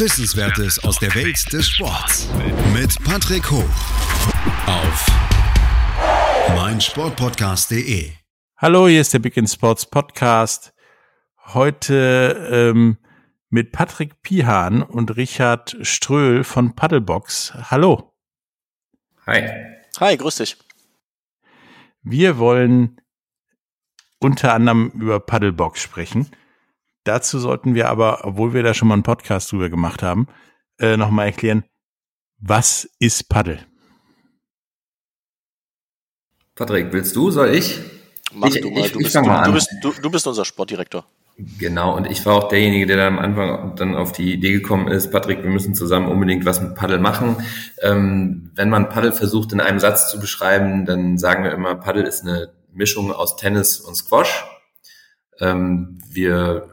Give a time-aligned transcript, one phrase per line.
[0.00, 2.26] Wissenswertes aus der Welt des Sports.
[2.72, 3.68] Mit Patrick Hoch.
[4.66, 5.06] Auf
[6.56, 8.10] meinsportpodcast.de.
[8.56, 10.72] Hallo, hier ist der Big in Sports Podcast.
[11.48, 12.96] Heute ähm,
[13.50, 17.52] mit Patrick Pihan und Richard Ströhl von Paddlebox.
[17.70, 18.14] Hallo.
[19.26, 19.50] Hi.
[20.00, 20.56] Hi, grüß dich.
[22.02, 23.02] Wir wollen
[24.18, 26.30] unter anderem über Paddlebox sprechen.
[27.10, 30.28] Dazu sollten wir aber, obwohl wir da schon mal einen Podcast drüber gemacht haben,
[30.78, 31.64] äh, nochmal erklären,
[32.38, 33.66] was ist Paddel?
[36.54, 37.80] Patrick, willst du, soll ich?
[38.32, 39.44] Mach ich, du mal, ich, du, ich bist, mal du, an.
[39.46, 41.04] du, bist, du, du bist unser Sportdirektor.
[41.58, 44.86] Genau, und ich war auch derjenige, der dann am Anfang dann auf die Idee gekommen
[44.86, 47.44] ist, Patrick, wir müssen zusammen unbedingt was mit Paddel machen.
[47.82, 52.04] Ähm, wenn man Paddel versucht in einem Satz zu beschreiben, dann sagen wir immer, Paddel
[52.04, 54.44] ist eine Mischung aus Tennis und Squash.
[55.40, 56.68] Ähm, wir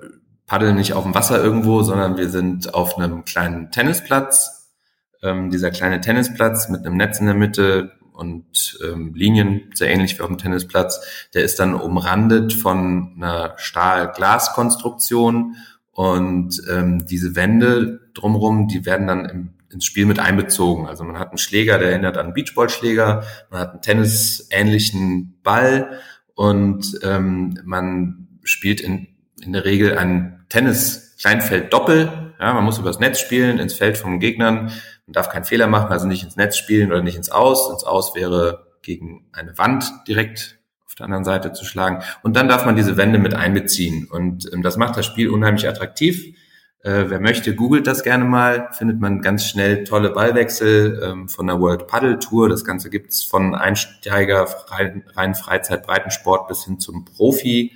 [0.48, 4.74] paddeln nicht auf dem Wasser irgendwo, sondern wir sind auf einem kleinen Tennisplatz.
[5.22, 10.18] Ähm, dieser kleine Tennisplatz mit einem Netz in der Mitte und ähm, Linien, sehr ähnlich
[10.18, 15.56] wie auf dem Tennisplatz, der ist dann umrandet von einer Stahl-Glas-Konstruktion
[15.92, 20.88] und ähm, diese Wände drumherum, die werden dann im, ins Spiel mit einbezogen.
[20.88, 26.00] Also man hat einen Schläger, der erinnert an einen Beachballschläger, man hat einen tennisähnlichen Ball
[26.36, 29.08] und ähm, man spielt in,
[29.42, 32.34] in der Regel ein Tennis-Kleinfeld-Doppel.
[32.40, 34.72] Ja, man muss übers Netz spielen, ins Feld von Gegnern.
[35.06, 37.72] Man darf keinen Fehler machen, also nicht ins Netz spielen oder nicht ins Aus.
[37.72, 42.04] Ins Aus wäre gegen eine Wand direkt auf der anderen Seite zu schlagen.
[42.24, 44.08] Und dann darf man diese Wände mit einbeziehen.
[44.10, 46.36] Und ähm, das macht das Spiel unheimlich attraktiv.
[46.84, 51.48] Äh, wer möchte, googelt das gerne mal, findet man ganz schnell tolle Ballwechsel ähm, von
[51.48, 52.50] der World Paddle Tour.
[52.50, 57.74] Das Ganze gibt's von Einsteiger, rein, rein Freizeit, Breitensport bis hin zum Profi,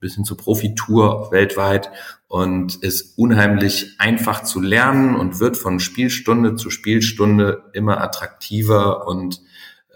[0.00, 1.90] bis hin zur Profitour weltweit
[2.28, 9.40] und ist unheimlich einfach zu lernen und wird von Spielstunde zu Spielstunde immer attraktiver und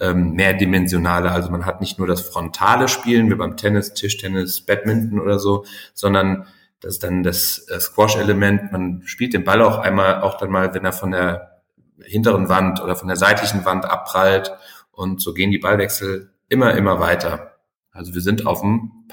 [0.00, 1.32] ähm, mehrdimensionaler.
[1.32, 5.64] Also man hat nicht nur das frontale Spielen wie beim Tennis, Tischtennis, Badminton oder so,
[5.94, 6.46] sondern
[6.80, 8.72] das ist dann das äh, Squash-Element.
[8.72, 11.60] Man spielt den Ball auch einmal, auch dann mal, wenn er von der
[12.00, 14.52] hinteren Wand oder von der seitlichen Wand abprallt.
[14.90, 17.52] Und so gehen die Ballwechsel immer, immer weiter.
[17.92, 19.04] Also wir sind auf dem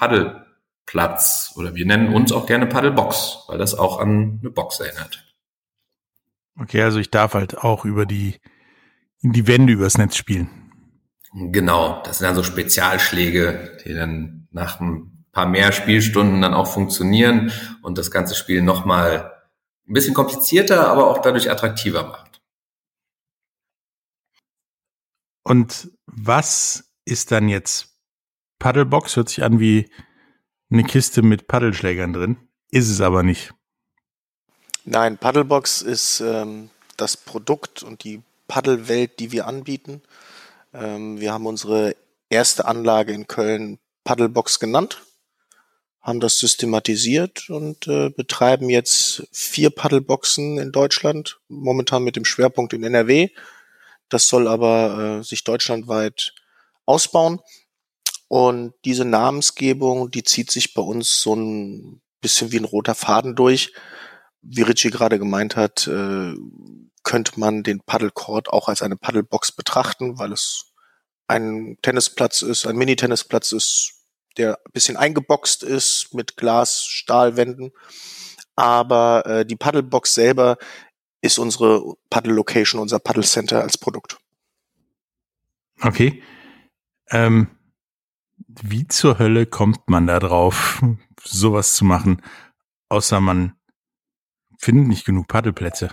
[0.89, 5.25] Paddelplatz oder wir nennen uns auch gerne Paddlebox, weil das auch an eine Box erinnert.
[6.59, 8.39] Okay, also ich darf halt auch über die,
[9.22, 10.49] in die Wände übers Netz spielen.
[11.33, 16.67] Genau, das sind dann so Spezialschläge, die dann nach ein paar mehr Spielstunden dann auch
[16.67, 17.51] funktionieren
[17.81, 19.31] und das ganze Spiel nochmal
[19.88, 22.41] ein bisschen komplizierter, aber auch dadurch attraktiver macht.
[25.44, 27.95] Und was ist dann jetzt
[28.59, 29.16] Paddlebox?
[29.16, 29.89] Hört sich an wie
[30.72, 32.38] eine Kiste mit Paddelschlägern drin.
[32.72, 33.53] Ist es aber nicht.
[34.85, 40.02] Nein, Paddlebox ist ähm, das Produkt und die Paddelwelt, die wir anbieten.
[40.74, 41.96] Ähm, wir haben unsere
[42.29, 45.03] erste Anlage in Köln Paddlebox genannt,
[46.02, 52.74] haben das systematisiert und äh, betreiben jetzt vier Paddleboxen in Deutschland, momentan mit dem Schwerpunkt
[52.74, 53.29] in NRW.
[54.09, 56.34] Das soll aber äh, sich deutschlandweit
[56.85, 57.40] ausbauen.
[58.29, 63.35] Und diese Namensgebung, die zieht sich bei uns so ein bisschen wie ein roter Faden
[63.35, 63.73] durch.
[64.44, 66.35] Wie Richie gerade gemeint hat, äh,
[67.03, 70.73] könnte man den Paddlecourt auch als eine Paddlebox betrachten, weil es
[71.28, 73.94] ein Tennisplatz ist, ein Mini-Tennisplatz ist,
[74.38, 77.72] der ein bisschen eingeboxt ist mit Glas, Stahlwänden.
[78.56, 80.57] Aber äh, die Paddlebox selber
[81.22, 84.19] ist unsere Paddle-Location, unser Paddle-Center als Produkt.
[85.81, 86.22] Okay.
[87.09, 87.47] Ähm,
[88.64, 90.84] wie zur Hölle kommt man da drauf,
[91.23, 92.22] sowas zu machen,
[92.90, 93.53] außer man
[94.58, 95.91] findet nicht genug Paddelplätze?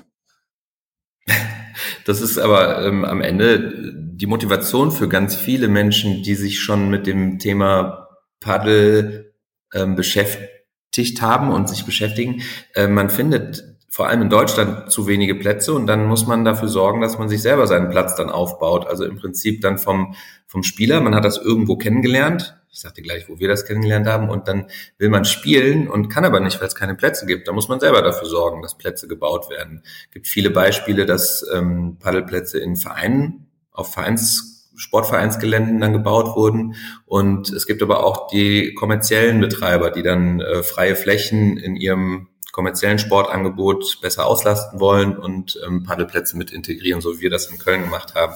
[2.05, 6.89] Das ist aber ähm, am Ende die Motivation für ganz viele Menschen, die sich schon
[6.89, 8.09] mit dem Thema
[8.41, 9.35] Paddel
[9.75, 12.43] ähm, beschäftigt haben und sich beschäftigen.
[12.75, 16.69] Äh, man findet vor allem in Deutschland zu wenige Plätze und dann muss man dafür
[16.69, 18.87] sorgen, dass man sich selber seinen Platz dann aufbaut.
[18.87, 20.15] Also im Prinzip dann vom,
[20.47, 22.61] vom Spieler, man hat das irgendwo kennengelernt.
[22.71, 24.67] Ich sagte gleich, wo wir das kennengelernt haben und dann
[24.99, 27.49] will man spielen und kann aber nicht, weil es keine Plätze gibt.
[27.49, 29.81] Da muss man selber dafür sorgen, dass Plätze gebaut werden.
[30.09, 36.75] Es gibt viele Beispiele, dass ähm, Paddelplätze in Vereinen, auf Vereins Sportvereinsgeländen dann gebaut wurden.
[37.07, 42.29] Und es gibt aber auch die kommerziellen Betreiber, die dann äh, freie Flächen in ihrem
[42.57, 47.59] kommerziellen Sportangebot besser auslasten wollen und ähm, Paddelplätze mit integrieren, so wie wir das in
[47.59, 48.33] Köln gemacht haben.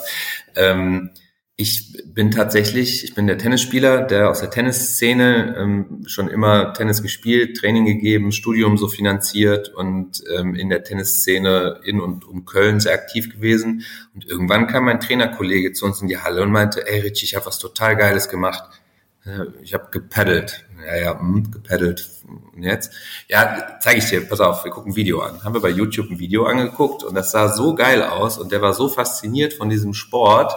[0.57, 1.11] Ähm,
[1.57, 7.03] ich bin tatsächlich, ich bin der Tennisspieler, der aus der Tennisszene ähm, schon immer Tennis
[7.03, 12.79] gespielt, Training gegeben, Studium so finanziert und ähm, in der Tennisszene in und um Köln
[12.79, 13.85] sehr aktiv gewesen.
[14.15, 17.37] Und irgendwann kam mein Trainerkollege zu uns in die Halle und meinte, ey Richie, ich
[17.37, 18.80] habe was total Geiles gemacht.
[19.63, 20.65] Ich habe gepaddelt.
[20.87, 22.09] Ja, ja, hm, gepaddelt.
[22.55, 22.93] Und jetzt?
[23.29, 24.27] Ja, zeige ich dir.
[24.27, 25.45] Pass auf, wir gucken ein Video an.
[25.45, 28.63] Haben wir bei YouTube ein Video angeguckt und das sah so geil aus und der
[28.63, 30.55] war so fasziniert von diesem Sport,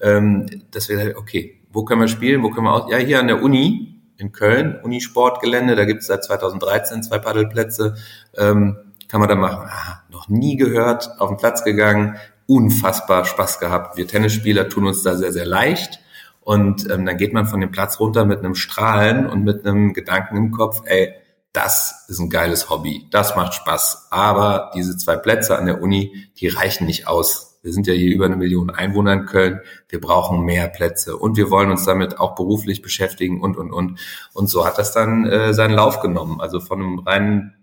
[0.00, 2.90] ähm, dass wir okay, wo können wir spielen, wo können wir aus?
[2.90, 7.96] Ja, hier an der Uni in Köln, Unisportgelände, da gibt es seit 2013 zwei Paddelplätze,
[8.34, 8.78] ähm,
[9.08, 9.68] kann man da machen.
[9.68, 12.16] Ah, noch nie gehört, auf den Platz gegangen,
[12.46, 13.98] unfassbar Spaß gehabt.
[13.98, 16.00] Wir Tennisspieler tun uns da sehr, sehr leicht.
[16.46, 19.94] Und ähm, dann geht man von dem Platz runter mit einem Strahlen und mit einem
[19.94, 21.12] Gedanken im Kopf, ey,
[21.52, 24.06] das ist ein geiles Hobby, das macht Spaß.
[24.12, 27.58] Aber diese zwei Plätze an der Uni, die reichen nicht aus.
[27.64, 29.60] Wir sind ja hier über eine Million Einwohner in Köln.
[29.88, 33.98] Wir brauchen mehr Plätze und wir wollen uns damit auch beruflich beschäftigen und, und, und.
[34.32, 36.40] Und so hat das dann äh, seinen Lauf genommen.
[36.40, 37.54] Also von einem reinen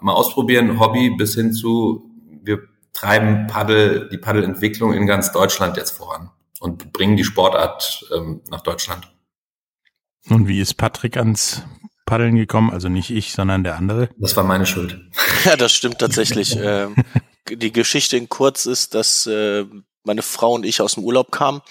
[0.00, 2.10] mal ausprobieren Hobby bis hin zu,
[2.42, 2.60] wir
[2.94, 8.60] treiben Paddel, die Paddelentwicklung in ganz Deutschland jetzt voran und bringen die Sportart ähm, nach
[8.60, 9.12] Deutschland.
[10.28, 11.64] Und wie ist Patrick ans
[12.06, 12.70] Paddeln gekommen?
[12.70, 14.10] Also nicht ich, sondern der andere?
[14.18, 15.00] Das war meine Schuld.
[15.46, 16.54] Ja, das stimmt tatsächlich.
[16.60, 16.94] ähm,
[17.48, 19.64] die Geschichte in kurz ist, dass äh,
[20.04, 21.62] meine Frau und ich aus dem Urlaub kamen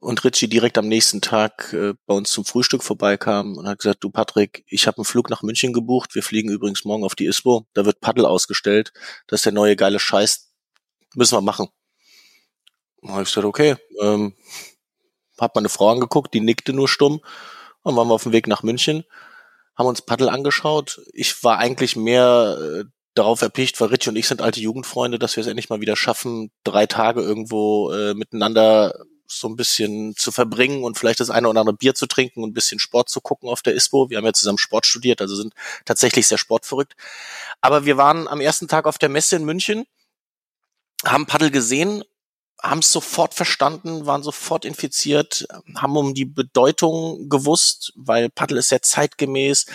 [0.00, 4.02] und Richie direkt am nächsten Tag äh, bei uns zum Frühstück vorbeikam und hat gesagt,
[4.02, 7.26] du Patrick, ich habe einen Flug nach München gebucht, wir fliegen übrigens morgen auf die
[7.26, 8.92] ISPO, da wird Paddel ausgestellt,
[9.28, 10.52] das ist der neue geile Scheiß,
[11.14, 11.68] müssen wir machen.
[13.06, 14.34] Und hab ich gesagt, okay, ähm,
[15.38, 17.20] hab meine Frau angeguckt, die nickte nur stumm
[17.82, 19.04] und waren wir auf dem Weg nach München,
[19.76, 21.00] haben uns Paddel angeschaut.
[21.12, 25.36] Ich war eigentlich mehr äh, darauf erpicht, weil Richie und ich sind alte Jugendfreunde, dass
[25.36, 28.94] wir es endlich mal wieder schaffen, drei Tage irgendwo äh, miteinander
[29.28, 32.50] so ein bisschen zu verbringen und vielleicht das eine oder andere Bier zu trinken und
[32.50, 34.10] ein bisschen Sport zu gucken auf der ISPO.
[34.10, 35.52] Wir haben ja zusammen Sport studiert, also sind
[35.84, 36.94] tatsächlich sehr sportverrückt.
[37.60, 39.86] Aber wir waren am ersten Tag auf der Messe in München,
[41.04, 42.04] haben Paddel gesehen,
[42.68, 45.46] haben es sofort verstanden, waren sofort infiziert,
[45.76, 49.66] haben um die Bedeutung gewusst, weil Paddel ist sehr zeitgemäß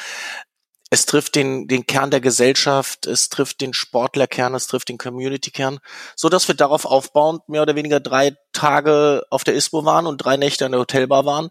[0.94, 5.80] es trifft den, den Kern der Gesellschaft, es trifft den Sportlerkern, es trifft den Community-Kern,
[6.18, 10.18] so dass wir darauf aufbauend mehr oder weniger drei Tage auf der ISPO waren und
[10.18, 11.50] drei Nächte an der Hotelbar waren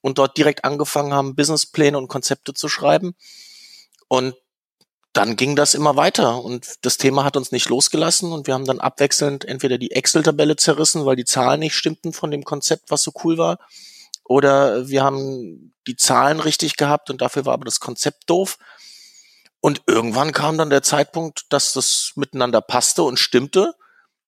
[0.00, 3.14] und dort direkt angefangen haben, Businesspläne und Konzepte zu schreiben.
[4.08, 4.34] Und
[5.12, 8.64] dann ging das immer weiter und das Thema hat uns nicht losgelassen und wir haben
[8.64, 13.02] dann abwechselnd entweder die Excel-Tabelle zerrissen, weil die Zahlen nicht stimmten von dem Konzept, was
[13.02, 13.58] so cool war,
[14.24, 18.58] oder wir haben die Zahlen richtig gehabt und dafür war aber das Konzept doof.
[19.60, 23.74] Und irgendwann kam dann der Zeitpunkt, dass das miteinander passte und stimmte.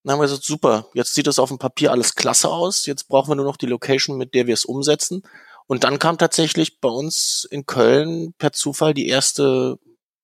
[0.03, 2.87] Dann haben wir gesagt, super, jetzt sieht es auf dem Papier alles klasse aus.
[2.87, 5.23] Jetzt brauchen wir nur noch die Location, mit der wir es umsetzen.
[5.69, 9.79] Und dann kam tatsächlich bei uns in Köln per Zufall die erste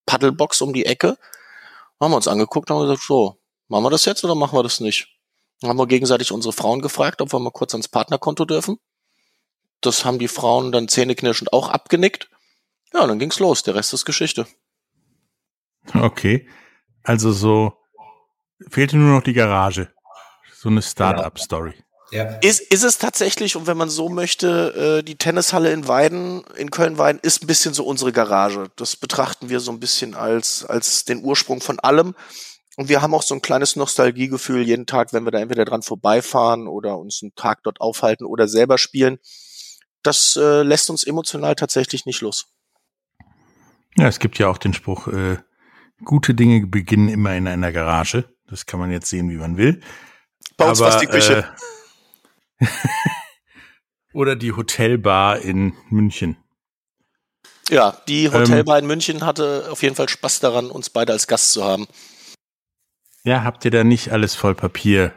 [0.08, 1.18] Paddlebox um die Ecke.
[2.00, 3.38] Haben wir uns angeguckt und haben gesagt, so,
[3.68, 5.08] machen wir das jetzt oder machen wir das nicht?
[5.60, 8.78] Dann haben wir gegenseitig unsere Frauen gefragt, ob wir mal kurz ans Partnerkonto dürfen.
[9.80, 12.30] Das haben die Frauen dann zähneknirschend auch abgenickt.
[12.94, 13.62] Ja, dann ging's los.
[13.64, 14.46] Der Rest ist Geschichte.
[15.94, 16.48] Okay.
[17.02, 17.74] Also so
[18.68, 19.92] fehlte nur noch die Garage.
[20.54, 21.74] So eine Start-up-Story.
[22.10, 22.24] Ja.
[22.40, 26.70] Ist, ist es tatsächlich, und wenn man so möchte, äh, die Tennishalle in Weiden, in
[26.70, 28.70] Köln-Weiden, ist ein bisschen so unsere Garage.
[28.76, 32.14] Das betrachten wir so ein bisschen als, als den Ursprung von allem.
[32.76, 35.82] Und wir haben auch so ein kleines Nostalgiegefühl jeden Tag, wenn wir da entweder dran
[35.82, 39.18] vorbeifahren oder uns einen Tag dort aufhalten oder selber spielen
[40.02, 42.46] das äh, lässt uns emotional tatsächlich nicht los.
[43.96, 45.38] Ja, es gibt ja auch den Spruch, äh,
[46.04, 48.32] gute Dinge beginnen immer in einer Garage.
[48.46, 49.80] Das kann man jetzt sehen, wie man will.
[50.56, 51.38] Bei uns war die Küche.
[51.38, 51.77] Äh,
[54.12, 56.36] oder die Hotelbar in München.
[57.70, 61.26] Ja, die Hotelbar ähm, in München hatte auf jeden Fall Spaß daran, uns beide als
[61.26, 61.86] Gast zu haben.
[63.24, 65.12] Ja, habt ihr da nicht alles voll Papier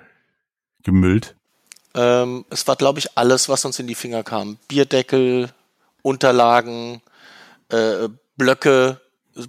[0.83, 1.35] gemüllt?
[1.93, 4.57] Ähm, es war, glaube ich, alles, was uns in die Finger kam.
[4.67, 5.49] Bierdeckel,
[6.01, 7.01] Unterlagen,
[7.69, 8.99] äh, Blöcke,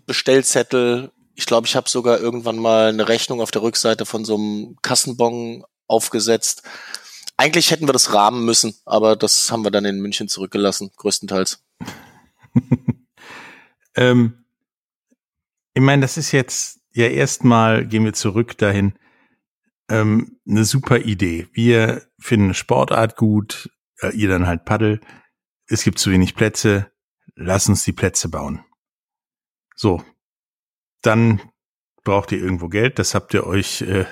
[0.07, 1.11] Bestellzettel.
[1.35, 4.77] Ich glaube, ich habe sogar irgendwann mal eine Rechnung auf der Rückseite von so einem
[4.83, 6.63] Kassenbon aufgesetzt.
[7.37, 11.65] Eigentlich hätten wir das rahmen müssen, aber das haben wir dann in München zurückgelassen, größtenteils.
[13.97, 14.45] ähm,
[15.75, 18.95] ich meine, das ist jetzt ja erstmal, gehen wir zurück dahin,
[19.89, 21.49] ähm, eine super Idee.
[21.53, 23.71] Wir finden Sportart gut,
[24.01, 25.01] äh, ihr dann halt Paddel.
[25.67, 26.93] Es gibt zu wenig Plätze,
[27.35, 28.65] lass uns die Plätze bauen.
[29.75, 30.05] So,
[31.01, 31.41] dann
[32.05, 34.07] braucht ihr irgendwo Geld, das habt ihr euch äh,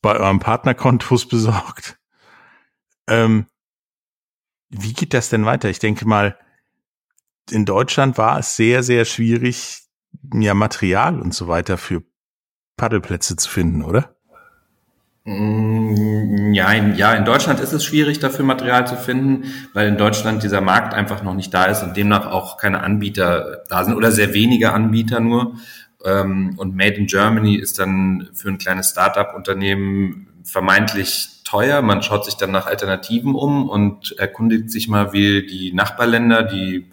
[0.00, 1.98] bei eurem Partnerkontos besorgt.
[3.08, 3.46] Ähm,
[4.70, 5.68] wie geht das denn weiter?
[5.68, 6.36] Ich denke mal,
[7.50, 9.82] in Deutschland war es sehr, sehr schwierig,
[10.34, 12.02] ja, Material und so weiter für
[12.76, 14.16] Paddelplätze zu finden, oder?
[15.24, 19.96] Mm, ja in, ja, in Deutschland ist es schwierig, dafür Material zu finden, weil in
[19.96, 23.94] Deutschland dieser Markt einfach noch nicht da ist und demnach auch keine Anbieter da sind
[23.94, 25.56] oder sehr wenige Anbieter nur.
[26.04, 31.82] Ähm, und Made in Germany ist dann für ein kleines Startup-Unternehmen vermeintlich teuer.
[31.82, 36.88] Man schaut sich dann nach Alternativen um und erkundigt sich mal, wie die Nachbarländer, die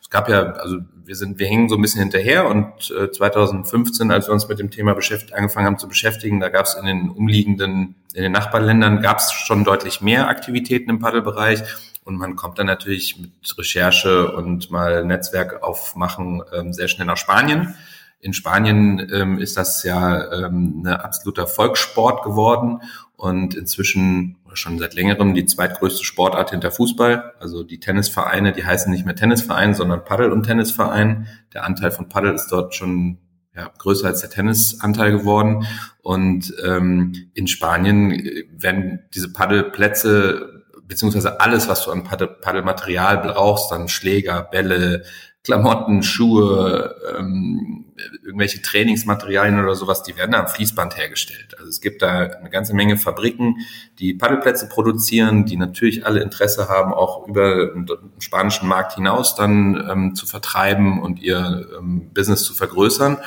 [0.00, 4.12] es gab ja, also wir sind, wir hängen so ein bisschen hinterher und äh, 2015,
[4.12, 6.86] als wir uns mit dem Thema beschäftigt, angefangen haben zu beschäftigen, da gab es in
[6.86, 11.64] den umliegenden, in den Nachbarländern gab es schon deutlich mehr Aktivitäten im Paddelbereich
[12.04, 17.16] und man kommt dann natürlich mit Recherche und mal Netzwerk aufmachen ähm, sehr schnell nach
[17.16, 17.74] Spanien.
[18.20, 22.80] In Spanien ähm, ist das ja ähm, ein absoluter Volkssport geworden
[23.16, 27.32] und inzwischen schon seit längerem die zweitgrößte Sportart hinter Fußball.
[27.40, 31.26] Also die Tennisvereine, die heißen nicht mehr Tennisverein, sondern Paddel- und Tennisverein.
[31.52, 33.18] Der Anteil von Paddel ist dort schon
[33.54, 35.66] ja, größer als der Tennisanteil geworden.
[36.02, 43.72] Und ähm, in Spanien äh, werden diese Paddelplätze beziehungsweise alles, was du an Paddelmaterial brauchst,
[43.72, 45.04] dann Schläger, Bälle,
[45.46, 47.84] Klamotten, Schuhe, ähm,
[48.24, 51.54] irgendwelche Trainingsmaterialien oder sowas, die werden da am Fließband hergestellt.
[51.56, 53.58] Also es gibt da eine ganze Menge Fabriken,
[54.00, 57.86] die Paddelplätze produzieren, die natürlich alle Interesse haben, auch über den
[58.18, 63.18] spanischen Markt hinaus dann ähm, zu vertreiben und ihr ähm, Business zu vergrößern.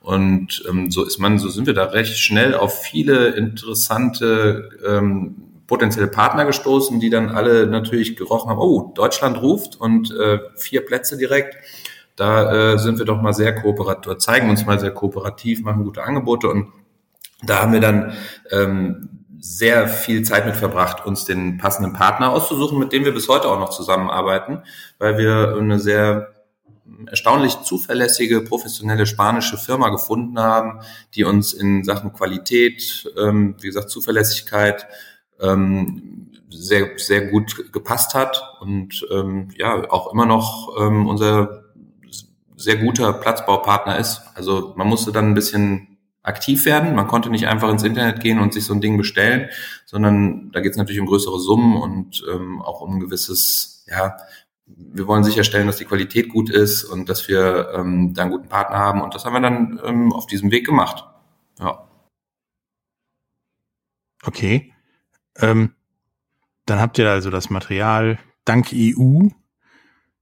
[0.00, 5.47] Und ähm, so ist man, so sind wir da recht schnell auf viele interessante ähm,
[5.68, 10.84] potenzielle Partner gestoßen, die dann alle natürlich gerochen haben, oh, Deutschland ruft und äh, vier
[10.84, 11.56] Plätze direkt.
[12.16, 16.02] Da äh, sind wir doch mal sehr kooperativ, zeigen uns mal sehr kooperativ, machen gute
[16.02, 16.72] Angebote und
[17.42, 18.14] da haben wir dann
[18.50, 23.28] ähm, sehr viel Zeit mit verbracht, uns den passenden Partner auszusuchen, mit dem wir bis
[23.28, 24.62] heute auch noch zusammenarbeiten,
[24.98, 26.34] weil wir eine sehr
[27.06, 30.80] erstaunlich zuverlässige, professionelle spanische Firma gefunden haben,
[31.14, 34.86] die uns in Sachen Qualität, ähm, wie gesagt, Zuverlässigkeit,
[35.40, 41.64] ähm, sehr, sehr gut gepasst hat und ähm, ja, auch immer noch ähm, unser
[42.56, 44.22] sehr guter Platzbaupartner ist.
[44.34, 46.94] Also man musste dann ein bisschen aktiv werden.
[46.94, 49.48] Man konnte nicht einfach ins Internet gehen und sich so ein Ding bestellen,
[49.86, 54.16] sondern da geht es natürlich um größere Summen und ähm, auch um ein gewisses, ja,
[54.66, 58.48] wir wollen sicherstellen, dass die Qualität gut ist und dass wir ähm, da einen guten
[58.48, 59.00] Partner haben.
[59.00, 61.04] Und das haben wir dann ähm, auf diesem Weg gemacht.
[61.58, 61.88] Ja.
[64.24, 64.74] Okay.
[65.38, 65.74] Ähm,
[66.66, 69.28] dann habt ihr also das Material dank EU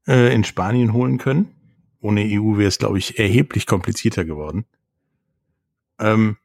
[0.06, 1.52] äh, in Spanien holen können.
[2.00, 4.66] Ohne EU wäre es, glaube ich, erheblich komplizierter geworden.
[5.98, 6.36] Ähm,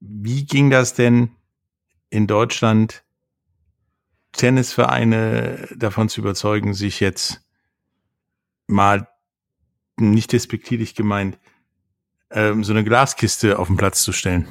[0.00, 1.30] wie ging das denn
[2.10, 3.04] in Deutschland,
[4.32, 7.42] Tennisvereine davon zu überzeugen, sich jetzt
[8.66, 9.06] mal
[9.98, 11.38] nicht despektierlich gemeint,
[12.30, 14.48] ähm, so eine Glaskiste auf den Platz zu stellen?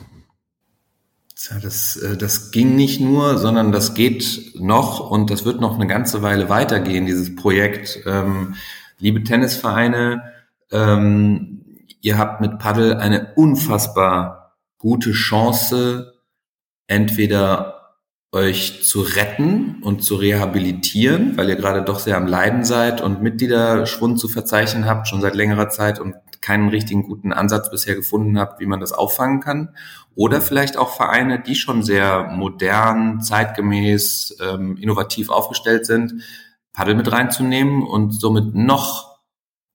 [1.50, 5.76] Ja, das, äh, das ging nicht nur, sondern das geht noch und das wird noch
[5.76, 8.02] eine ganze Weile weitergehen, dieses Projekt.
[8.06, 8.56] Ähm,
[9.00, 10.24] liebe Tennisvereine,
[10.72, 11.66] ähm,
[12.02, 16.14] ihr habt mit Paddel eine unfassbar gute Chance,
[16.88, 17.81] entweder
[18.34, 23.22] euch zu retten und zu rehabilitieren, weil ihr gerade doch sehr am Leiden seid und
[23.22, 28.40] Mitgliederschwund zu verzeichnen habt, schon seit längerer Zeit und keinen richtigen guten Ansatz bisher gefunden
[28.40, 29.76] habt, wie man das auffangen kann.
[30.16, 36.24] Oder vielleicht auch Vereine, die schon sehr modern, zeitgemäß, ähm, innovativ aufgestellt sind,
[36.74, 39.20] Paddel mit reinzunehmen und somit noch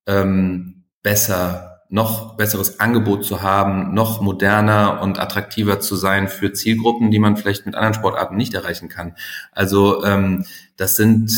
[0.06, 7.10] ähm, besser, noch besseres Angebot zu haben, noch moderner und attraktiver zu sein für Zielgruppen,
[7.10, 9.14] die man vielleicht mit anderen Sportarten nicht erreichen kann.
[9.52, 10.44] Also ähm,
[10.76, 11.30] das sind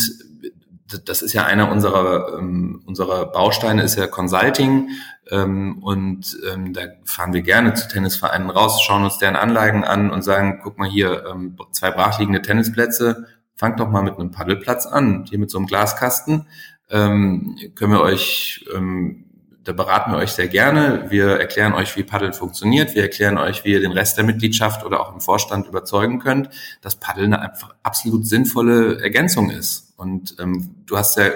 [1.05, 4.88] das ist ja einer unserer, ähm, unserer Bausteine, ist ja Consulting.
[5.31, 10.11] Ähm, und ähm, da fahren wir gerne zu Tennisvereinen raus, schauen uns deren Anlagen an
[10.11, 14.87] und sagen, guck mal hier, ähm, zwei brachliegende Tennisplätze, fangt doch mal mit einem Paddelplatz
[14.87, 16.47] an, hier mit so einem Glaskasten.
[16.90, 19.26] Ähm, können wir euch, ähm,
[19.68, 21.10] da beraten wir euch sehr gerne.
[21.10, 22.94] Wir erklären euch, wie Paddeln funktioniert.
[22.94, 26.48] Wir erklären euch, wie ihr den Rest der Mitgliedschaft oder auch im Vorstand überzeugen könnt,
[26.80, 29.92] dass Paddeln eine einfach absolut sinnvolle Ergänzung ist.
[29.98, 31.32] Und ähm, du hast ja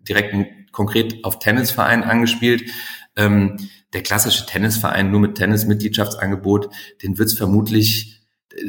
[0.00, 0.34] direkt
[0.72, 2.72] konkret auf Tennisverein angespielt.
[3.14, 3.56] Ähm,
[3.92, 6.68] der klassische Tennisverein nur mit Tennismitgliedschaftsangebot,
[7.04, 8.16] den wird es vermutlich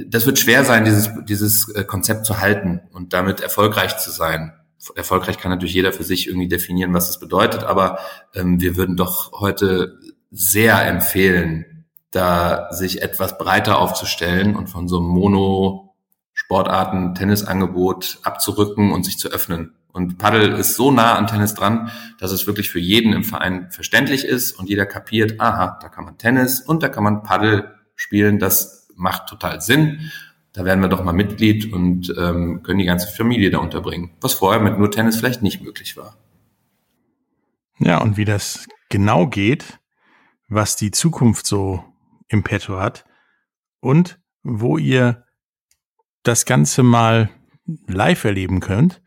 [0.06, 4.54] das wird schwer sein, dieses, dieses äh, Konzept zu halten und damit erfolgreich zu sein.
[4.96, 8.00] Erfolgreich kann natürlich jeder für sich irgendwie definieren, was das bedeutet, aber
[8.34, 9.98] ähm, wir würden doch heute
[10.32, 19.04] sehr empfehlen, da sich etwas breiter aufzustellen und von so einem Mono-Sportarten, Tennisangebot abzurücken und
[19.04, 19.74] sich zu öffnen.
[19.92, 23.72] Und Paddel ist so nah an Tennis dran, dass es wirklich für jeden im Verein
[23.72, 27.74] verständlich ist und jeder kapiert, aha, da kann man Tennis und da kann man Paddel
[27.96, 28.38] spielen.
[28.38, 30.12] Das macht total Sinn.
[30.58, 34.34] Da werden wir doch mal Mitglied und ähm, können die ganze Familie da unterbringen, was
[34.34, 36.18] vorher mit nur Tennis vielleicht nicht möglich war.
[37.80, 39.80] Ja, und wie das genau geht,
[40.50, 41.84] was die Zukunft so
[42.28, 43.06] im Petto hat
[43.80, 45.26] und wo ihr
[46.24, 47.30] das Ganze mal
[47.88, 49.02] live erleben könnt,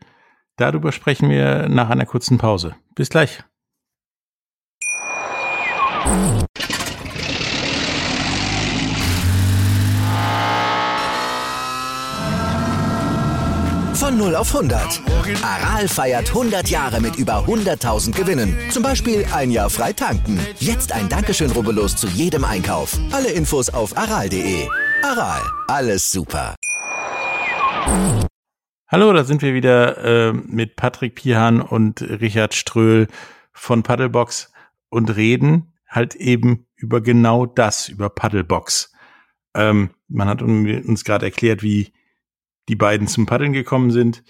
[0.61, 2.75] Darüber sprechen wir nach einer kurzen Pause.
[2.93, 3.43] Bis gleich.
[14.21, 15.01] 0 auf 100.
[15.43, 18.55] Aral feiert 100 Jahre mit über 100.000 Gewinnen.
[18.69, 20.39] Zum Beispiel ein Jahr frei tanken.
[20.59, 22.99] Jetzt ein Dankeschön, rubbellos zu jedem Einkauf.
[23.11, 24.67] Alle Infos auf aral.de.
[25.01, 26.55] Aral, alles super.
[28.87, 29.97] Hallo, da sind wir wieder
[30.29, 33.07] äh, mit Patrick Pihan und Richard Ströhl
[33.53, 34.51] von Paddlebox
[34.89, 38.93] und reden halt eben über genau das, über Paddlebox.
[39.55, 41.91] Ähm, man hat uns gerade erklärt, wie
[42.69, 44.23] die beiden zum Paddeln gekommen sind,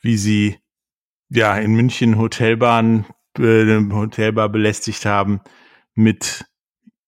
[0.00, 0.58] wie sie
[1.28, 3.06] ja in München Hotelbahn,
[3.38, 5.40] äh, Hotelbar belästigt haben
[5.94, 6.46] mit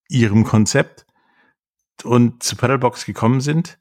[0.09, 1.05] ihrem Konzept
[2.03, 3.77] und zu Paddlebox gekommen sind.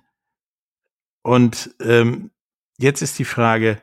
[1.23, 2.31] Und ähm,
[2.81, 3.83] Jetzt ist die Frage,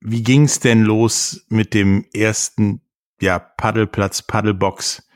[0.00, 2.80] wie ging's denn los mit dem ersten
[3.20, 5.06] ja, Paddelplatz, Paddlebox,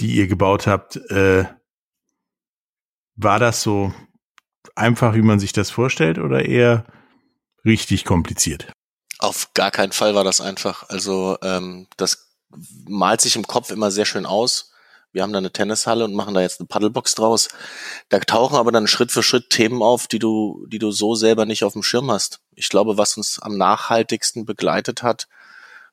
[0.00, 0.96] die ihr gebaut habt?
[1.10, 1.44] Äh,
[3.14, 3.94] war das so
[4.74, 6.84] einfach, wie man sich das vorstellt, oder eher
[7.64, 8.72] richtig kompliziert?
[9.18, 10.88] Auf gar keinen Fall war das einfach.
[10.88, 12.30] Also ähm, das
[12.86, 14.74] malt sich im Kopf immer sehr schön aus
[15.14, 17.48] wir haben da eine Tennishalle und machen da jetzt eine Paddlebox draus.
[18.08, 21.46] Da tauchen aber dann Schritt für Schritt Themen auf, die du, die du so selber
[21.46, 22.40] nicht auf dem Schirm hast.
[22.56, 25.28] Ich glaube, was uns am nachhaltigsten begleitet hat,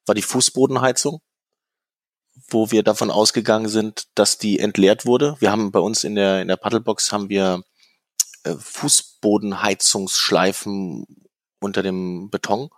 [0.08, 1.22] war die Fußbodenheizung,
[2.50, 5.36] wo wir davon ausgegangen sind, dass die entleert wurde.
[5.40, 7.62] Wir haben bei uns in der, in der Paddlebox haben wir
[8.44, 11.06] äh, Fußbodenheizungsschleifen
[11.60, 12.70] unter dem Beton.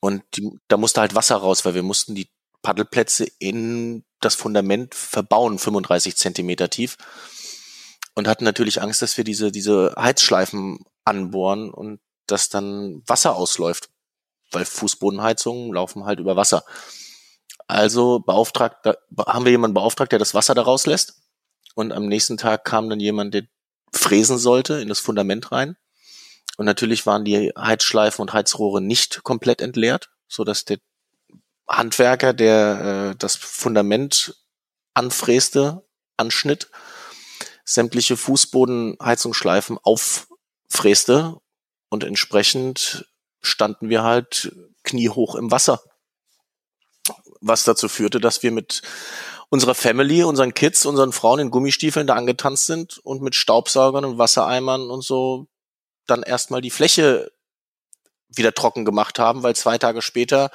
[0.00, 2.28] Und die, da musste halt Wasser raus, weil wir mussten die
[2.62, 6.96] Paddelplätze in das Fundament verbauen, 35 Zentimeter tief.
[8.14, 13.90] Und hatten natürlich Angst, dass wir diese, diese Heizschleifen anbohren und dass dann Wasser ausläuft.
[14.52, 16.64] Weil Fußbodenheizungen laufen halt über Wasser.
[17.68, 18.86] Also beauftragt,
[19.26, 21.20] haben wir jemanden beauftragt, der das Wasser da rauslässt.
[21.74, 23.42] Und am nächsten Tag kam dann jemand, der
[23.92, 25.76] fräsen sollte in das Fundament rein.
[26.56, 30.78] Und natürlich waren die Heizschleifen und Heizrohre nicht komplett entleert, so dass der
[31.68, 34.36] Handwerker, der äh, das Fundament
[34.94, 36.70] anfräste, anschnitt,
[37.64, 41.36] sämtliche Fußbodenheizungsschleifen auffräste
[41.88, 43.06] und entsprechend
[43.42, 44.52] standen wir halt
[44.84, 45.82] kniehoch im Wasser.
[47.40, 48.82] Was dazu führte, dass wir mit
[49.48, 54.18] unserer Family, unseren Kids, unseren Frauen in Gummistiefeln da angetanzt sind und mit Staubsaugern und
[54.18, 55.46] Wassereimern und so
[56.06, 57.30] dann erstmal die Fläche
[58.28, 60.50] wieder trocken gemacht haben, weil zwei Tage später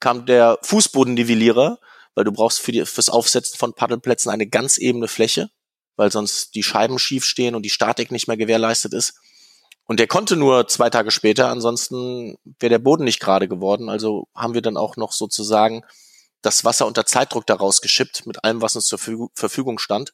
[0.00, 1.78] kam der Fußbodennivellierer,
[2.14, 5.50] weil du brauchst für die, fürs Aufsetzen von Paddelplätzen eine ganz ebene Fläche,
[5.96, 9.14] weil sonst die Scheiben schief stehen und die Statik nicht mehr gewährleistet ist.
[9.86, 13.88] Und der konnte nur zwei Tage später, ansonsten wäre der Boden nicht gerade geworden.
[13.88, 15.82] Also haben wir dann auch noch sozusagen
[16.42, 18.98] das Wasser unter Zeitdruck daraus geschippt, mit allem, was uns zur
[19.34, 20.12] Verfügung stand.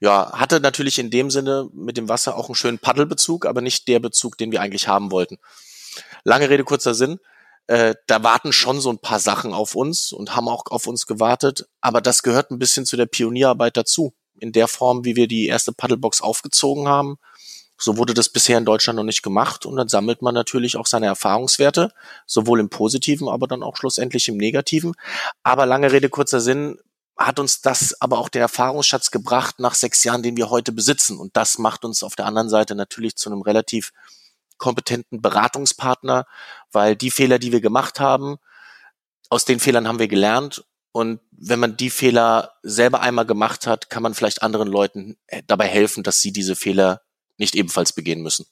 [0.00, 3.88] Ja, hatte natürlich in dem Sinne mit dem Wasser auch einen schönen Paddelbezug, aber nicht
[3.88, 5.38] der Bezug, den wir eigentlich haben wollten.
[6.24, 7.18] Lange Rede, kurzer Sinn
[7.68, 11.06] äh, da warten schon so ein paar Sachen auf uns und haben auch auf uns
[11.06, 11.68] gewartet.
[11.80, 14.14] Aber das gehört ein bisschen zu der Pionierarbeit dazu.
[14.40, 17.18] In der Form, wie wir die erste Paddlebox aufgezogen haben.
[17.78, 19.64] So wurde das bisher in Deutschland noch nicht gemacht.
[19.64, 21.92] Und dann sammelt man natürlich auch seine Erfahrungswerte,
[22.26, 24.94] sowohl im Positiven, aber dann auch schlussendlich im Negativen.
[25.44, 26.78] Aber lange Rede, kurzer Sinn,
[27.16, 31.18] hat uns das aber auch der Erfahrungsschatz gebracht nach sechs Jahren, den wir heute besitzen.
[31.18, 33.92] Und das macht uns auf der anderen Seite natürlich zu einem relativ
[34.56, 36.26] kompetenten Beratungspartner,
[36.72, 38.38] weil die Fehler, die wir gemacht haben,
[39.30, 40.64] aus den Fehlern haben wir gelernt.
[40.92, 45.42] Und wenn man die Fehler selber einmal gemacht hat, kann man vielleicht anderen Leuten äh,
[45.46, 47.02] dabei helfen, dass sie diese Fehler
[47.38, 48.46] nicht ebenfalls begehen müssen.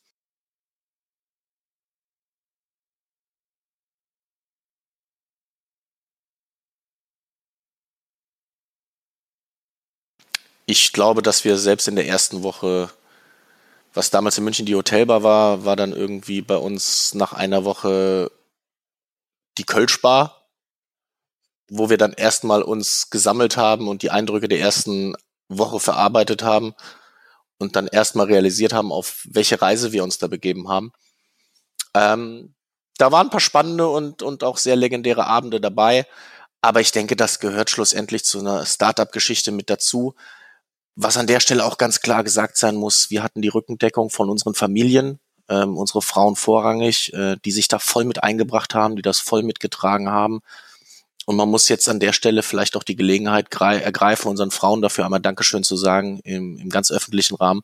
[10.68, 12.90] Ich glaube, dass wir selbst in der ersten Woche
[13.96, 18.30] was damals in München die Hotelbar war, war dann irgendwie bei uns nach einer Woche
[19.56, 20.46] die Kölschbar,
[21.70, 25.16] wo wir dann erstmal uns gesammelt haben und die Eindrücke der ersten
[25.48, 26.74] Woche verarbeitet haben
[27.58, 30.92] und dann erstmal realisiert haben, auf welche Reise wir uns da begeben haben.
[31.94, 32.54] Ähm,
[32.98, 36.06] da waren ein paar spannende und, und auch sehr legendäre Abende dabei.
[36.60, 40.14] Aber ich denke, das gehört schlussendlich zu einer Startup-Geschichte mit dazu.
[40.94, 44.30] Was an der Stelle auch ganz klar gesagt sein muss, wir hatten die Rückendeckung von
[44.30, 49.02] unseren Familien, ähm, unsere Frauen vorrangig, äh, die sich da voll mit eingebracht haben, die
[49.02, 50.40] das voll mitgetragen haben.
[51.26, 55.04] Und man muss jetzt an der Stelle vielleicht auch die Gelegenheit ergreifen, unseren Frauen dafür
[55.04, 57.62] einmal Dankeschön zu sagen im, im ganz öffentlichen Rahmen,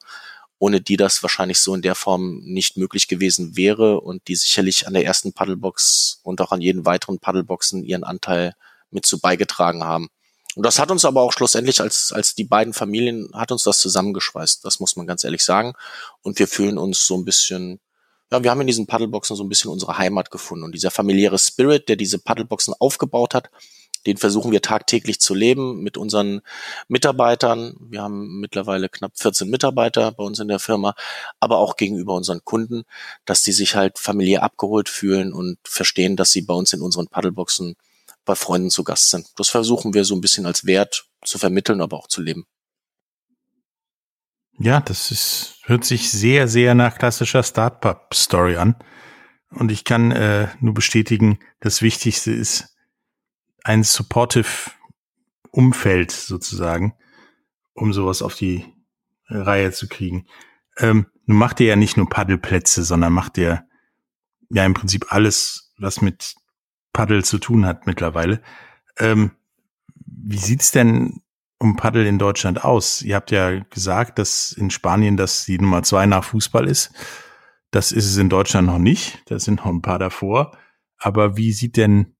[0.58, 4.88] ohne die das wahrscheinlich so in der Form nicht möglich gewesen wäre und die sicherlich
[4.88, 8.54] an der ersten Paddlebox und auch an jeden weiteren Paddleboxen ihren Anteil
[8.90, 10.08] mit zu beigetragen haben.
[10.56, 13.78] Und das hat uns aber auch schlussendlich als, als die beiden Familien, hat uns das
[13.78, 14.64] zusammengeschweißt.
[14.64, 15.74] Das muss man ganz ehrlich sagen.
[16.22, 17.80] Und wir fühlen uns so ein bisschen,
[18.32, 20.64] ja, wir haben in diesen Paddleboxen so ein bisschen unsere Heimat gefunden.
[20.64, 23.50] Und dieser familiäre Spirit, der diese Paddleboxen aufgebaut hat,
[24.06, 26.40] den versuchen wir tagtäglich zu leben mit unseren
[26.88, 27.76] Mitarbeitern.
[27.78, 30.94] Wir haben mittlerweile knapp 14 Mitarbeiter bei uns in der Firma,
[31.40, 32.82] aber auch gegenüber unseren Kunden,
[33.26, 37.06] dass die sich halt familiär abgeholt fühlen und verstehen, dass sie bei uns in unseren
[37.06, 37.76] Paddleboxen
[38.24, 39.26] bei Freunden zu Gast sind.
[39.36, 42.46] Das versuchen wir so ein bisschen als Wert zu vermitteln, aber auch zu leben.
[44.64, 48.76] Ja, das ist, hört sich sehr, sehr nach klassischer Startup-Story an.
[49.50, 52.76] Und ich kann äh, nur bestätigen, das Wichtigste ist
[53.64, 54.70] ein supportive
[55.50, 56.94] Umfeld sozusagen,
[57.74, 58.64] um sowas auf die
[59.26, 60.28] Reihe zu kriegen.
[60.78, 63.66] Ähm, nun macht ihr ja nicht nur Paddelplätze, sondern macht ihr
[64.48, 66.36] ja im Prinzip alles, was mit
[66.92, 68.40] Paddel zu tun hat mittlerweile.
[68.96, 69.32] Ähm,
[70.06, 71.21] wie sieht's denn
[71.62, 73.02] um Paddel in Deutschland aus?
[73.02, 76.92] Ihr habt ja gesagt, dass in Spanien das die Nummer zwei nach Fußball ist.
[77.70, 79.22] Das ist es in Deutschland noch nicht.
[79.26, 80.52] Da sind noch ein paar davor.
[80.98, 82.14] Aber wie sieht denn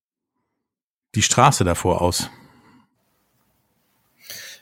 [1.15, 2.31] die Straße davor aus?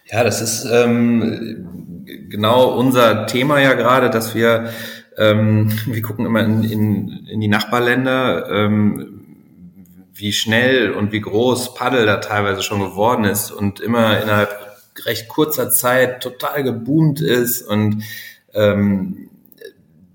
[0.06, 4.72] Ja, das ist ähm, genau unser Thema ja gerade, dass wir
[5.16, 9.20] ähm, wir gucken immer in, in, in die Nachbarländer, ähm,
[10.12, 14.69] wie schnell und wie groß Paddel da teilweise schon geworden ist und immer innerhalb
[15.05, 18.03] recht kurzer Zeit total geboomt ist und
[18.55, 19.31] ähm,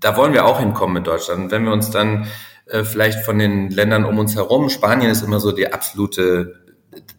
[0.00, 1.50] da wollen wir auch hinkommen mit Deutschland.
[1.50, 2.26] Wenn wir uns dann
[2.66, 6.60] äh, vielleicht von den Ländern um uns herum, Spanien ist immer so die absolute,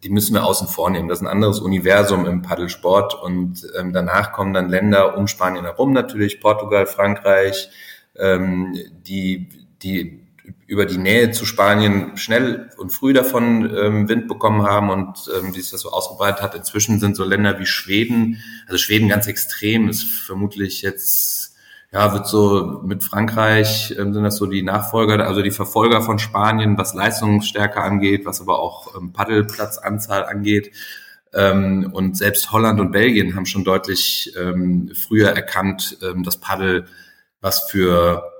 [0.03, 1.07] die müssen wir außen vornehmen.
[1.07, 5.65] Das ist ein anderes Universum im Paddelsport und ähm, danach kommen dann Länder um Spanien
[5.65, 7.69] herum natürlich, Portugal, Frankreich,
[8.15, 9.49] ähm, die,
[9.81, 10.26] die
[10.67, 15.55] über die Nähe zu Spanien schnell und früh davon ähm, Wind bekommen haben und ähm,
[15.55, 16.55] wie sich das so ausgebreitet hat.
[16.55, 21.55] Inzwischen sind so Länder wie Schweden, also Schweden ganz extrem, ist vermutlich jetzt,
[21.93, 26.19] ja, wird so mit Frankreich ähm, sind das so die Nachfolger, also die Verfolger von
[26.19, 30.73] Spanien, was Leistungsstärke angeht, was aber auch ähm, Paddelplatzanzahl angeht.
[31.33, 36.87] Ähm, und selbst Holland und Belgien haben schon deutlich ähm, früher erkannt, ähm, dass Paddel
[37.39, 38.36] was für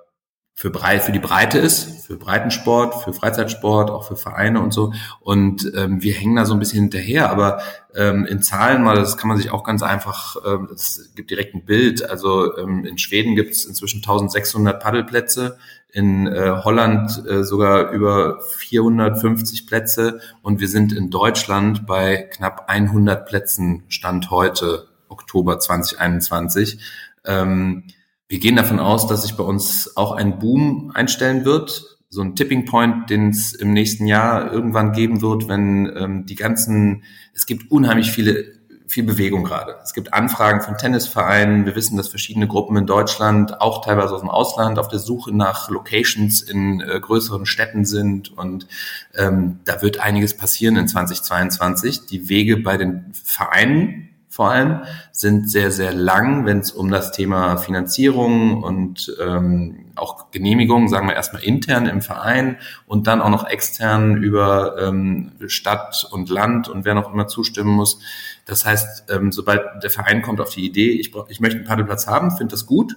[0.59, 4.91] für, breit, für die Breite ist, für Breitensport, für Freizeitsport, auch für Vereine und so.
[5.19, 7.61] Und ähm, wir hängen da so ein bisschen hinterher, aber
[7.93, 11.53] ähm, in Zahlen mal, das kann man sich auch ganz einfach, ähm, das gibt direkt
[11.53, 12.09] ein Bild.
[12.09, 15.59] Also ähm, in Schweden gibt es inzwischen 1600 Paddelplätze,
[15.93, 22.63] in äh, Holland äh, sogar über 450 Plätze und wir sind in Deutschland bei knapp
[22.67, 26.79] 100 Plätzen Stand heute, Oktober 2021.
[27.25, 27.83] Ähm,
[28.27, 32.35] wir gehen davon aus, dass sich bei uns auch ein Boom einstellen wird, so ein
[32.35, 37.45] Tipping Point, den es im nächsten Jahr irgendwann geben wird, wenn ähm, die ganzen, es
[37.45, 39.75] gibt unheimlich viele viel Bewegung gerade.
[39.83, 41.65] Es gibt Anfragen von Tennisvereinen.
[41.65, 45.35] Wir wissen, dass verschiedene Gruppen in Deutschland, auch teilweise aus dem Ausland, auf der Suche
[45.35, 48.35] nach Locations in äh, größeren Städten sind.
[48.37, 48.67] Und
[49.15, 52.05] ähm, da wird einiges passieren in 2022.
[52.05, 57.11] Die Wege bei den Vereinen vor allem, sind sehr, sehr lang, wenn es um das
[57.11, 63.31] Thema Finanzierung und ähm, auch Genehmigung, sagen wir erstmal intern im Verein und dann auch
[63.31, 67.97] noch extern über ähm, Stadt und Land und wer noch immer zustimmen muss.
[68.45, 72.05] Das heißt, ähm, sobald der Verein kommt auf die Idee, ich, ich möchte einen Paddelplatz
[72.05, 72.95] haben, finde das gut,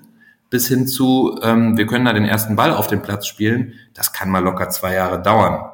[0.51, 4.13] bis hin zu, ähm, wir können da den ersten Ball auf dem Platz spielen, das
[4.13, 5.70] kann mal locker zwei Jahre dauern.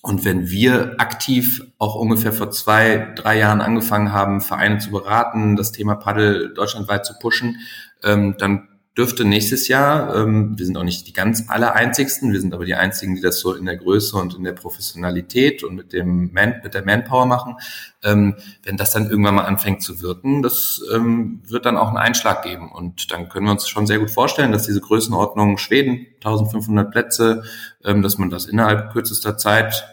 [0.00, 5.56] Und wenn wir aktiv auch ungefähr vor zwei, drei Jahren angefangen haben, Vereine zu beraten,
[5.56, 7.56] das Thema Paddel deutschlandweit zu pushen,
[8.04, 12.40] ähm, dann dürfte nächstes Jahr, ähm, wir sind auch nicht die ganz aller einzigsten, wir
[12.40, 15.76] sind aber die einzigen, die das so in der Größe und in der Professionalität und
[15.76, 17.54] mit dem Man, mit der Manpower machen.
[18.02, 18.34] Ähm,
[18.64, 22.42] wenn das dann irgendwann mal anfängt zu wirken, das ähm, wird dann auch einen Einschlag
[22.42, 22.72] geben.
[22.72, 27.44] Und dann können wir uns schon sehr gut vorstellen, dass diese Größenordnung Schweden, 1500 Plätze,
[27.84, 29.86] ähm, dass man das innerhalb kürzester Zeit,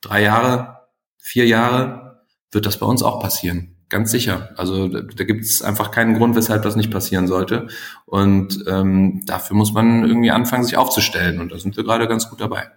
[0.00, 3.71] drei Jahre, vier Jahre, wird das bei uns auch passieren.
[3.92, 4.48] Ganz sicher.
[4.56, 7.68] Also da, da gibt es einfach keinen Grund, weshalb das nicht passieren sollte.
[8.06, 11.40] Und ähm, dafür muss man irgendwie anfangen, sich aufzustellen.
[11.40, 12.70] Und da sind wir gerade ganz gut dabei.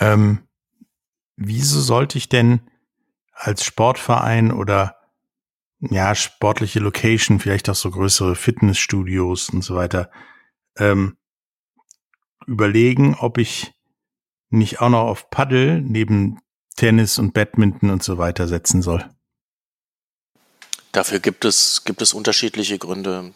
[0.00, 0.48] Ähm,
[1.36, 2.70] wieso sollte ich denn
[3.34, 4.96] als Sportverein oder
[5.80, 10.10] ja, sportliche Location, vielleicht auch so größere Fitnessstudios und so weiter,
[10.78, 11.18] ähm,
[12.46, 13.74] überlegen, ob ich
[14.48, 16.38] nicht auch noch auf Paddel neben
[16.76, 19.04] Tennis und Badminton und so weiter setzen soll?
[20.98, 23.32] Dafür gibt es, gibt es unterschiedliche Gründe.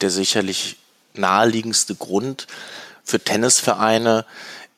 [0.00, 0.78] Der sicherlich
[1.12, 2.46] naheliegendste Grund
[3.04, 4.24] für Tennisvereine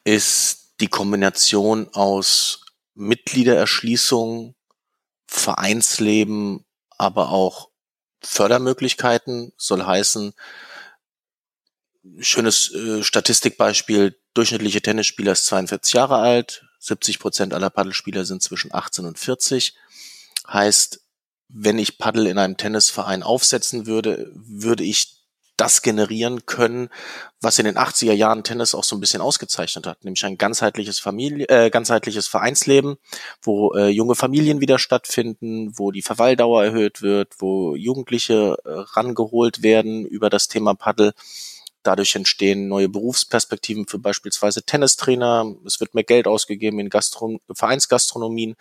[0.03, 4.57] ist die Kombination aus Mitgliedererschließung,
[5.29, 6.65] Vereinsleben,
[6.99, 7.69] aber auch
[8.23, 10.35] Fördermöglichkeiten, soll heißen,
[12.19, 18.75] schönes äh, Statistikbeispiel, durchschnittliche Tennisspieler ist 42 Jahre alt, 70 Prozent aller Paddelspieler sind zwischen
[18.75, 19.77] 18 und 40.
[20.49, 21.06] Heißt,
[21.49, 25.17] wenn ich Paddel in einem Tennisverein aufsetzen würde, würde ich
[25.57, 26.91] das generieren können,
[27.41, 30.99] was in den 80er Jahren Tennis auch so ein bisschen ausgezeichnet hat, nämlich ein ganzheitliches
[30.99, 32.97] Familie, äh, ganzheitliches Vereinsleben,
[33.43, 39.63] wo äh, junge Familien wieder stattfinden, wo die Verweildauer erhöht wird, wo Jugendliche äh, rangeholt
[39.63, 41.15] werden über das Thema Paddel
[41.87, 45.55] Dadurch entstehen neue Berufsperspektiven für beispielsweise Tennistrainer.
[45.64, 48.57] Es wird mehr Geld ausgegeben in Gastron Vereinsgastronomien.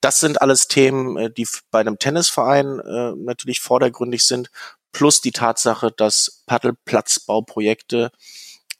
[0.00, 4.50] Das sind alles Themen, äh, die bei einem Tennisverein äh, natürlich vordergründig sind.
[4.92, 8.10] Plus die Tatsache, dass Paddelplatzbauprojekte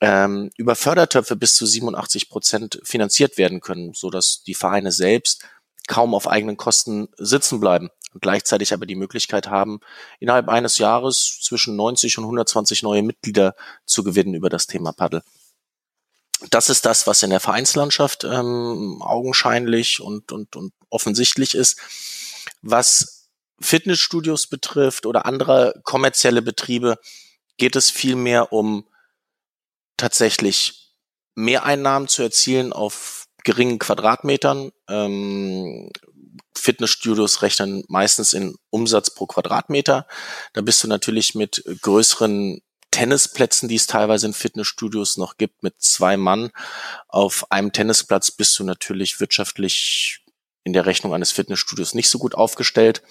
[0.00, 5.44] ähm, über Fördertöpfe bis zu 87 Prozent finanziert werden können, so dass die Vereine selbst
[5.86, 9.80] kaum auf eigenen Kosten sitzen bleiben und gleichzeitig aber die Möglichkeit haben,
[10.20, 15.22] innerhalb eines Jahres zwischen 90 und 120 neue Mitglieder zu gewinnen über das Thema Paddel.
[16.50, 21.78] Das ist das, was in der Vereinslandschaft ähm, augenscheinlich und, und, und offensichtlich ist.
[22.60, 23.28] Was
[23.60, 26.98] Fitnessstudios betrifft oder andere kommerzielle Betriebe,
[27.56, 28.86] geht es vielmehr um
[29.96, 30.92] tatsächlich
[31.34, 35.90] Mehreinnahmen zu erzielen auf geringen Quadratmetern, ähm,
[36.56, 40.06] Fitnessstudios rechnen meistens in Umsatz pro Quadratmeter.
[40.54, 45.80] Da bist du natürlich mit größeren Tennisplätzen, die es teilweise in Fitnessstudios noch gibt, mit
[45.80, 46.50] zwei Mann
[47.08, 50.24] auf einem Tennisplatz bist du natürlich wirtschaftlich
[50.62, 53.02] in der Rechnung eines Fitnessstudios nicht so gut aufgestellt.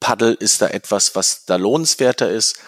[0.00, 2.58] Paddel ist da etwas, was da lohnenswerter ist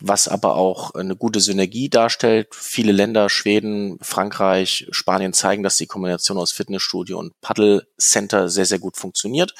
[0.00, 2.48] was aber auch eine gute Synergie darstellt.
[2.54, 8.66] Viele Länder, Schweden, Frankreich, Spanien zeigen, dass die Kombination aus Fitnessstudio und Paddle Center sehr,
[8.66, 9.54] sehr gut funktioniert,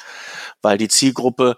[0.61, 1.55] weil die Zielgruppe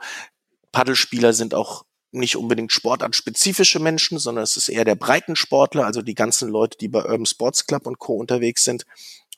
[0.71, 6.15] Paddelspieler sind auch nicht unbedingt sportartspezifische Menschen, sondern es ist eher der Breitensportler, also die
[6.15, 8.13] ganzen Leute, die bei Urban Sports Club und Co.
[8.15, 8.85] unterwegs sind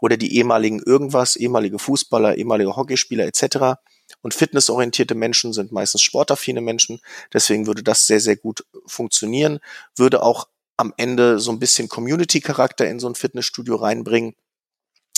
[0.02, 3.80] oder die ehemaligen irgendwas, ehemalige Fußballer, ehemalige Hockeyspieler etc.
[4.26, 7.00] Und fitnessorientierte Menschen sind meistens sportaffine Menschen.
[7.32, 9.60] Deswegen würde das sehr, sehr gut funktionieren.
[9.96, 14.34] Würde auch am Ende so ein bisschen Community-Charakter in so ein Fitnessstudio reinbringen.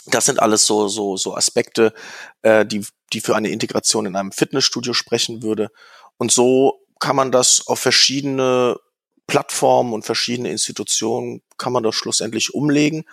[0.07, 1.93] Das sind alles so, so, so Aspekte,
[2.41, 5.69] äh, die, die für eine Integration in einem Fitnessstudio sprechen würde.
[6.17, 8.75] Und so kann man das auf verschiedene
[9.25, 13.05] Plattformen und verschiedene Institutionen kann man das schlussendlich umlegen,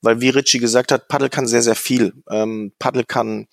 [0.00, 2.14] weil wie Richie gesagt hat, Paddle kann sehr, sehr viel.
[2.30, 3.46] Ähm, Paddle kann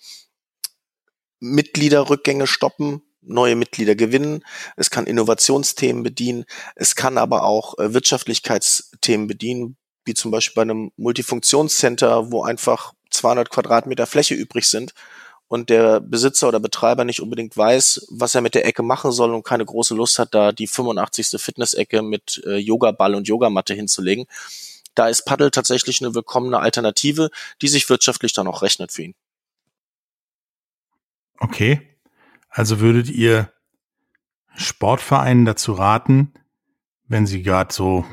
[1.42, 4.44] Mitgliederrückgänge stoppen, neue Mitglieder gewinnen.
[4.76, 6.44] Es kann Innovationsthemen bedienen.
[6.76, 12.92] Es kann aber auch äh, Wirtschaftlichkeitsthemen bedienen, wie zum Beispiel bei einem Multifunktionscenter, wo einfach
[13.10, 14.94] 200 Quadratmeter Fläche übrig sind
[15.48, 19.34] und der Besitzer oder Betreiber nicht unbedingt weiß, was er mit der Ecke machen soll
[19.34, 21.40] und keine große Lust hat, da die 85.
[21.40, 24.26] Fitness-Ecke mit äh, Yogaball und Yogamatte hinzulegen.
[24.94, 29.14] Da ist Paddle tatsächlich eine willkommene Alternative, die sich wirtschaftlich dann auch rechnet für ihn.
[31.42, 31.98] Okay.
[32.48, 33.52] Also würdet ihr
[34.54, 36.32] Sportvereinen dazu raten,
[37.08, 38.04] wenn sie gerade so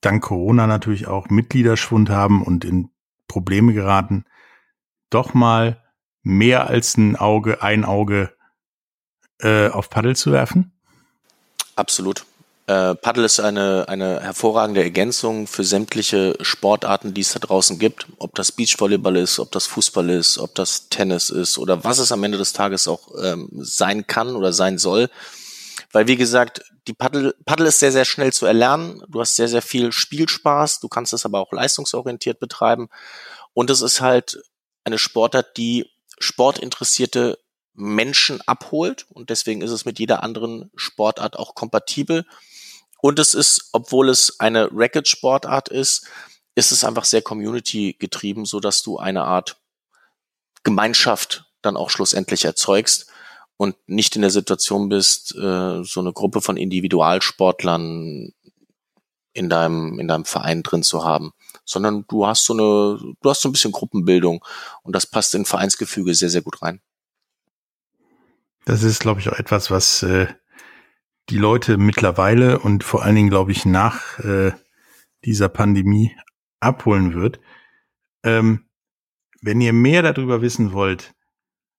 [0.00, 2.90] dank Corona natürlich auch Mitgliederschwund haben und in
[3.26, 4.24] Probleme geraten,
[5.10, 5.82] doch mal
[6.22, 8.36] mehr als ein Auge, ein Auge
[9.40, 10.72] äh, auf Paddel zu werfen?
[11.74, 12.24] Absolut.
[12.70, 18.06] Äh, Paddle ist eine, eine hervorragende Ergänzung für sämtliche Sportarten, die es da draußen gibt.
[18.18, 22.12] Ob das Beachvolleyball ist, ob das Fußball ist, ob das Tennis ist oder was es
[22.12, 25.10] am Ende des Tages auch ähm, sein kann oder sein soll.
[25.90, 29.02] Weil wie gesagt, die Paddel, Paddel ist sehr, sehr schnell zu erlernen.
[29.08, 30.78] Du hast sehr, sehr viel Spielspaß.
[30.78, 32.88] Du kannst es aber auch leistungsorientiert betreiben.
[33.52, 34.40] Und es ist halt
[34.84, 37.40] eine Sportart, die sportinteressierte
[37.74, 39.06] Menschen abholt.
[39.10, 42.24] Und deswegen ist es mit jeder anderen Sportart auch kompatibel.
[43.02, 46.06] Und es ist, obwohl es eine Racket-Sportart ist,
[46.54, 49.60] ist es einfach sehr community getrieben, so dass du eine Art
[50.62, 53.10] Gemeinschaft dann auch schlussendlich erzeugst
[53.56, 58.32] und nicht in der Situation bist, äh, so eine Gruppe von Individualsportlern
[59.32, 61.32] in deinem, in deinem Verein drin zu haben,
[61.64, 64.44] sondern du hast so eine, du hast so ein bisschen Gruppenbildung
[64.82, 66.80] und das passt in Vereinsgefüge sehr, sehr gut rein.
[68.64, 70.26] Das ist, glaube ich, auch etwas, was äh,
[71.30, 74.52] die Leute mittlerweile und vor allen Dingen, glaube ich, nach äh,
[75.24, 76.16] dieser Pandemie
[76.58, 77.40] abholen wird.
[78.24, 78.66] Ähm,
[79.40, 81.14] wenn ihr mehr darüber wissen wollt,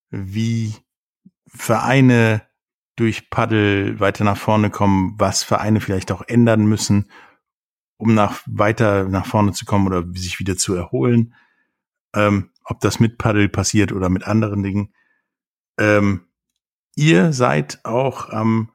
[0.09, 0.73] wie
[1.47, 2.43] Vereine
[2.95, 7.11] durch Paddel weiter nach vorne kommen, was Vereine vielleicht auch ändern müssen,
[7.97, 11.35] um nach weiter nach vorne zu kommen oder sich wieder zu erholen,
[12.15, 14.93] ähm, ob das mit Paddel passiert oder mit anderen Dingen.
[15.77, 16.27] Ähm,
[16.95, 18.71] ihr seid auch am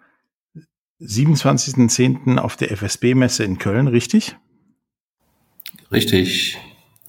[1.00, 2.38] 27.10.
[2.38, 4.36] auf der FSB-Messe in Köln, richtig?
[5.92, 6.58] Richtig.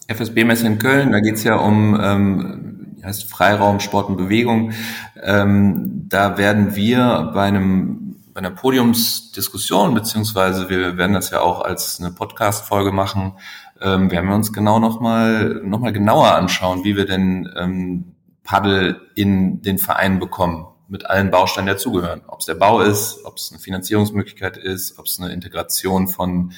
[0.08, 4.74] FSB-Messe in Köln, da geht's ja um ähm, heißt Freiraum, Sport und Bewegung.
[5.22, 11.62] Ähm, da werden wir bei einem bei einer Podiumsdiskussion, beziehungsweise wir werden das ja auch
[11.62, 13.34] als eine Podcast-Folge machen,
[13.82, 19.02] ähm, werden wir uns genau nochmal noch mal genauer anschauen, wie wir denn ähm, Paddel
[19.16, 22.22] in den Verein bekommen mit allen Bausteinen dazugehören.
[22.28, 26.54] Ob es der Bau ist, ob es eine Finanzierungsmöglichkeit ist, ob es eine Integration von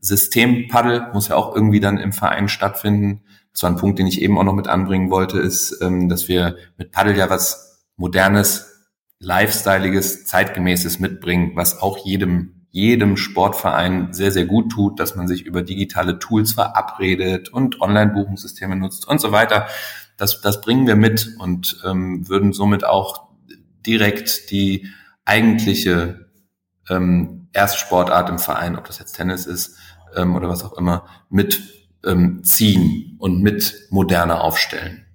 [0.00, 3.22] Systempaddel muss ja auch irgendwie dann im Verein stattfinden.
[3.52, 6.28] Das war ein Punkt, den ich eben auch noch mit anbringen wollte, ist, ähm, dass
[6.28, 8.88] wir mit Paddel ja was Modernes,
[9.18, 15.44] Lifestyleiges, Zeitgemäßes mitbringen, was auch jedem, jedem Sportverein sehr, sehr gut tut, dass man sich
[15.44, 19.66] über digitale Tools verabredet und Online-Buchungssysteme nutzt und so weiter.
[20.16, 23.29] Das, das bringen wir mit und ähm, würden somit auch
[23.86, 24.88] direkt die
[25.24, 26.30] eigentliche
[26.88, 29.76] ähm, Erstsportart im Verein, ob das jetzt Tennis ist
[30.16, 31.62] ähm, oder was auch immer, mit
[32.04, 35.06] ähm, ziehen und mit moderner aufstellen.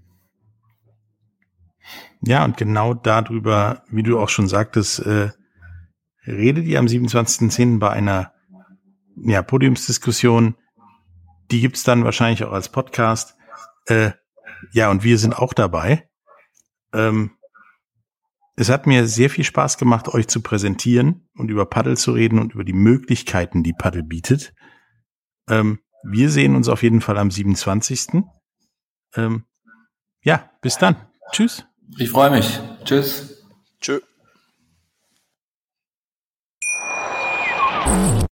[2.21, 5.29] Ja, und genau darüber, wie du auch schon sagtest, äh,
[6.25, 7.79] redet ihr am 27.10.
[7.79, 8.33] bei einer
[9.15, 10.55] ja, Podiumsdiskussion.
[11.51, 13.35] Die gibt's dann wahrscheinlich auch als Podcast.
[13.85, 14.11] Äh,
[14.71, 16.09] ja, und wir sind auch dabei.
[16.93, 17.31] Ähm,
[18.55, 22.39] es hat mir sehr viel Spaß gemacht, euch zu präsentieren und über Paddel zu reden
[22.39, 24.53] und über die Möglichkeiten, die Paddel bietet.
[25.49, 28.23] Ähm, wir sehen uns auf jeden Fall am 27.
[29.15, 29.45] Ähm,
[30.21, 30.95] ja, bis dann.
[31.31, 31.65] Tschüss.
[31.97, 32.59] Ich freue mich.
[32.83, 33.43] Tschüss.
[33.81, 33.99] Tschö.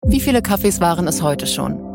[0.05, 1.90] Wie viele Kaffees waren es heute schon?